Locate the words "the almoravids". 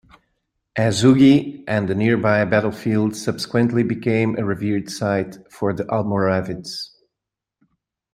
5.73-6.89